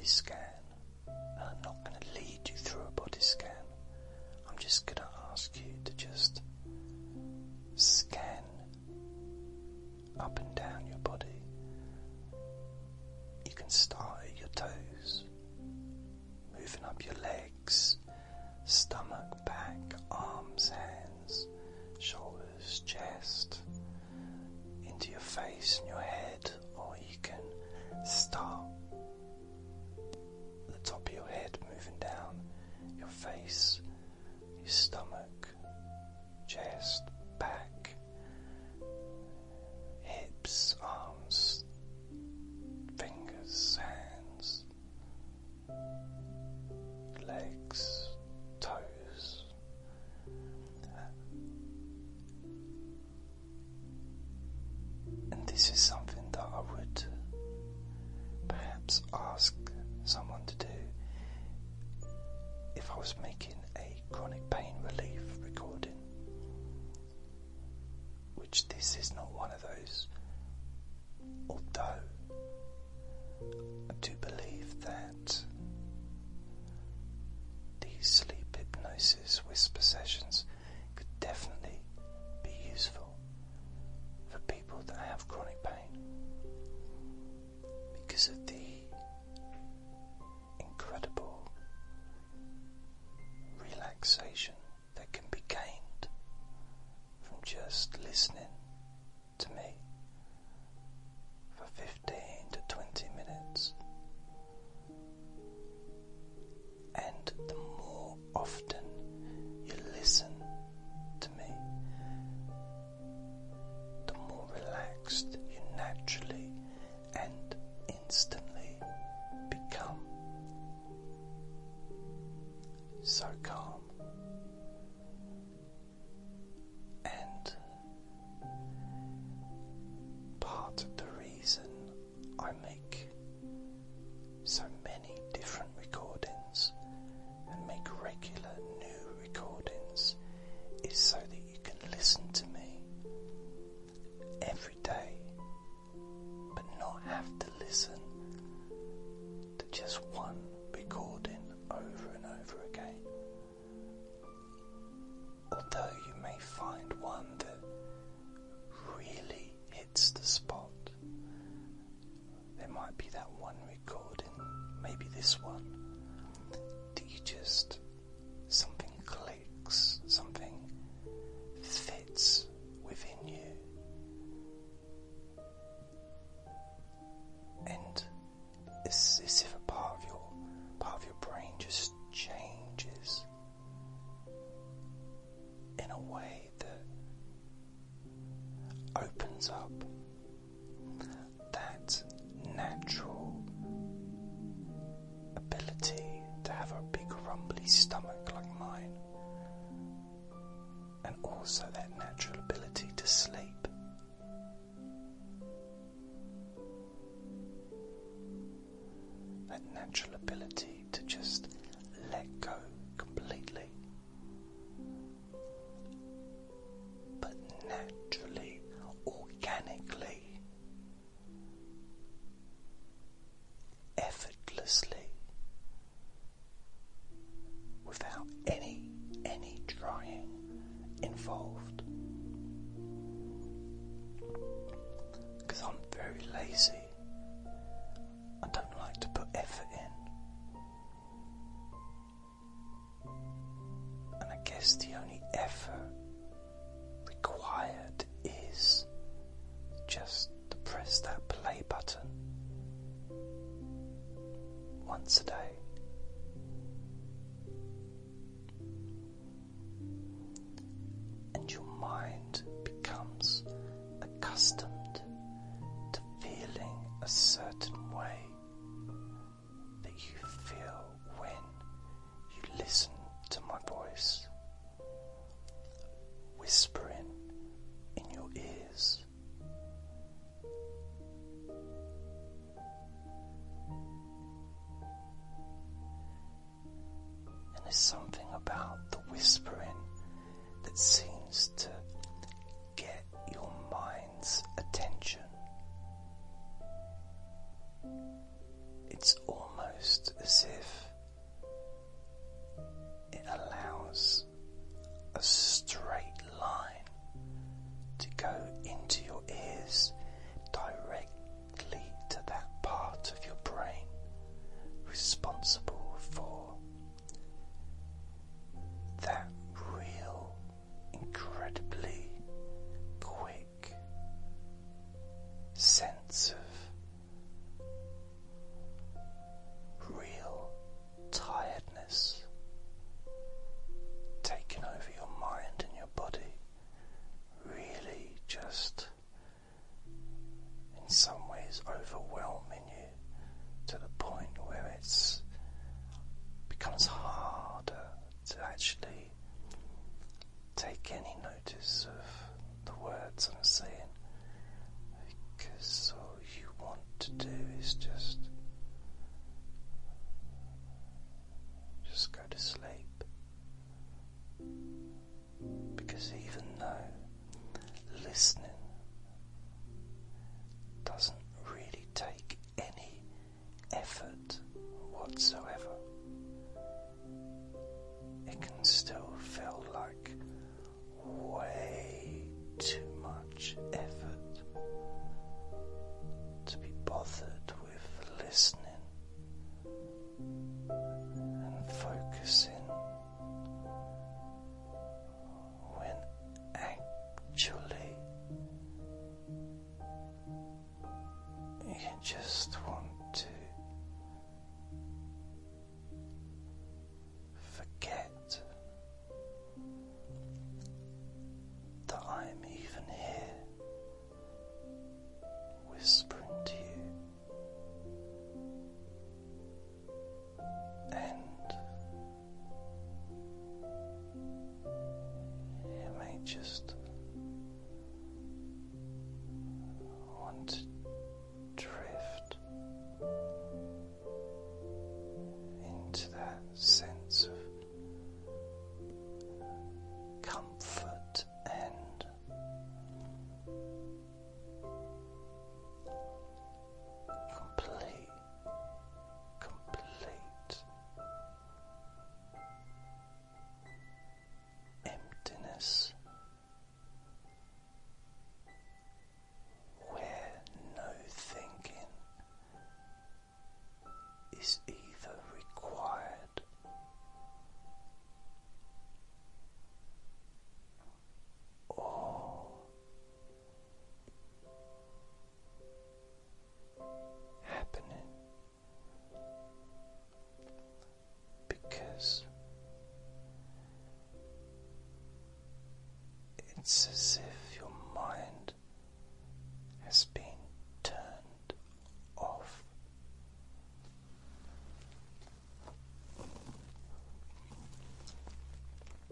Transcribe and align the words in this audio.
body 0.00 0.08
scan, 0.08 0.36
and 1.06 1.16
I'm 1.42 1.60
not 1.62 1.84
going 1.84 1.98
to 2.00 2.14
lead 2.18 2.40
you 2.48 2.56
through 2.56 2.80
a 2.88 2.90
body 2.92 3.20
scan. 3.20 3.50
I'm 4.48 4.56
just 4.56 4.86
going 4.86 4.96
to 4.96 5.08
ask 5.30 5.54
you 5.58 5.74
to 5.84 5.92
just 5.94 6.40
scan 7.74 8.42
up 10.18 10.38
and 10.38 10.54
down. 10.54 10.59
c'est 55.70 55.76
ça. 55.76 55.99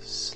sleep, 0.00 0.35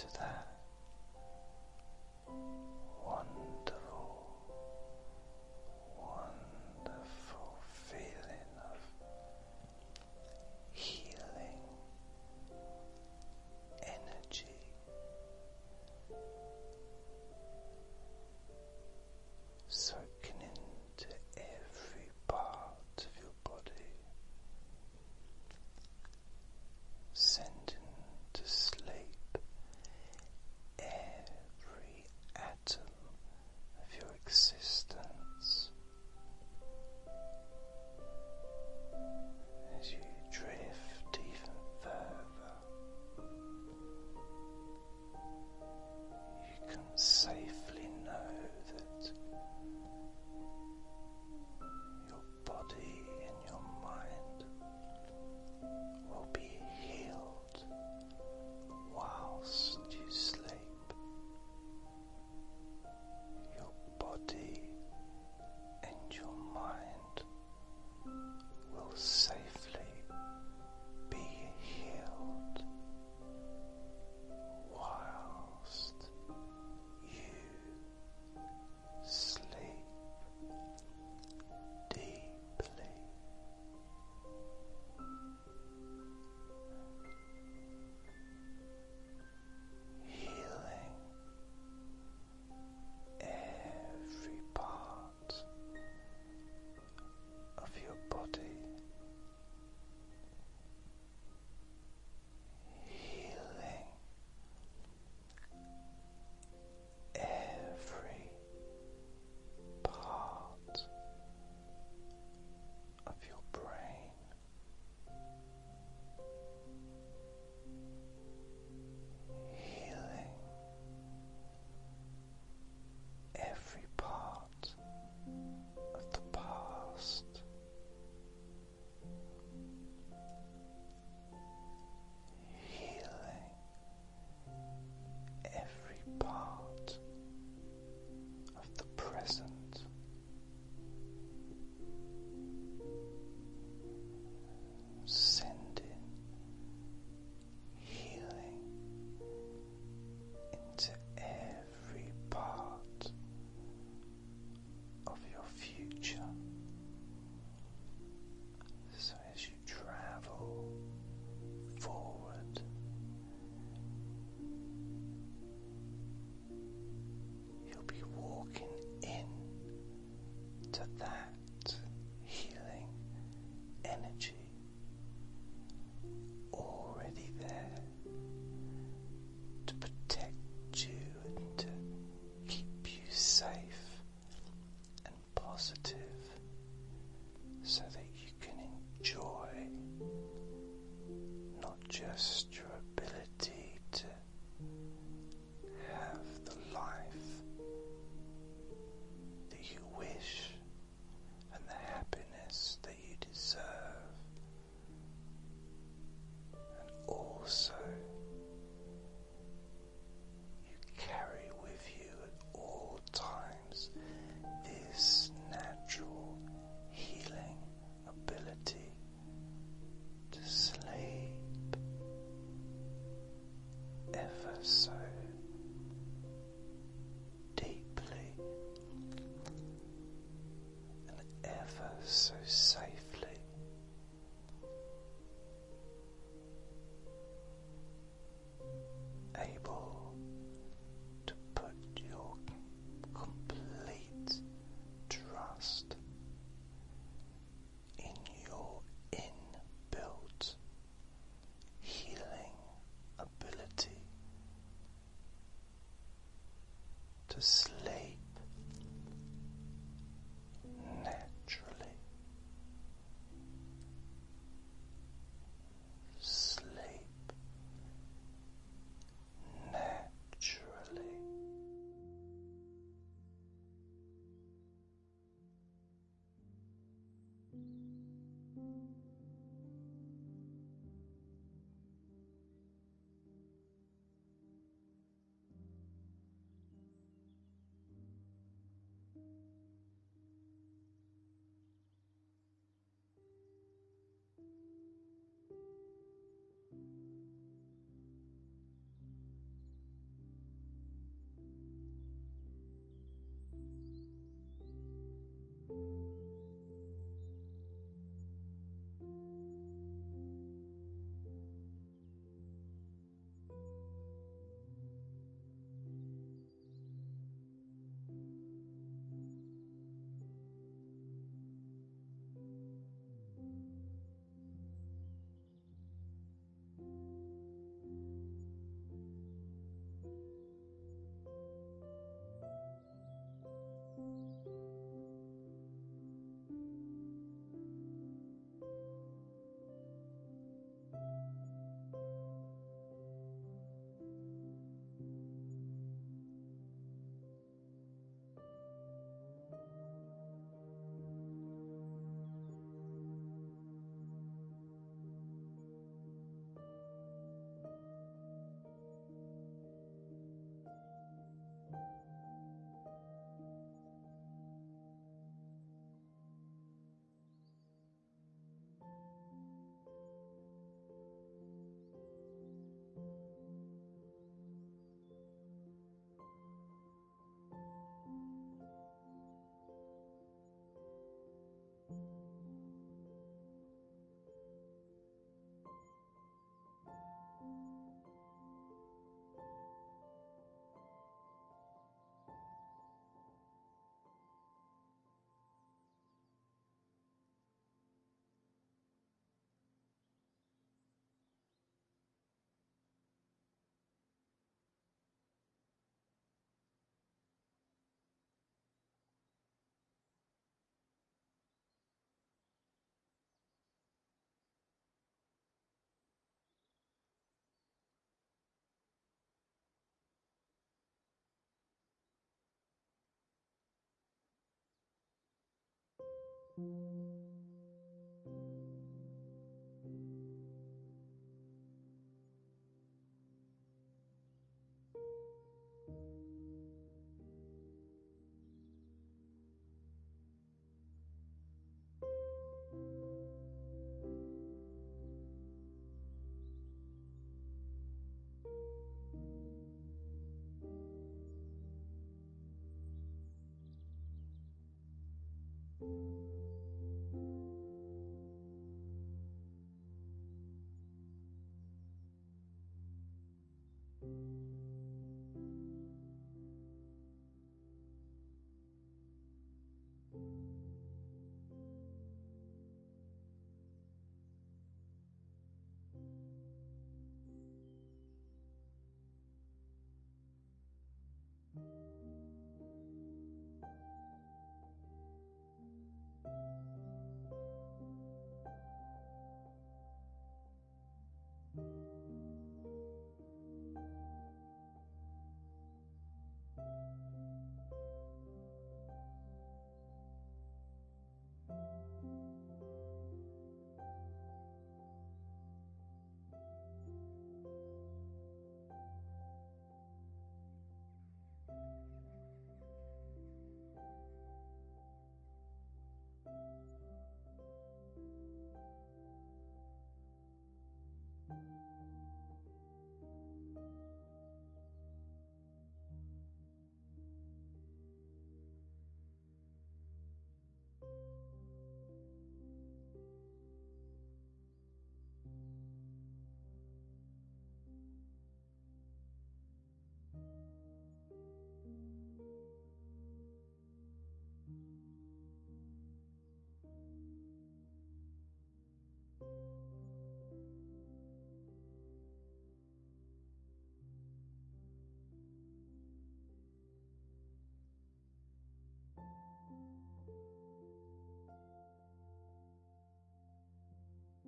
into 0.00 0.27